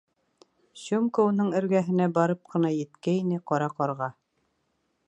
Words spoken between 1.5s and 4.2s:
эргәһенә барып ҡына еткәйне, Ҡара ҡарға: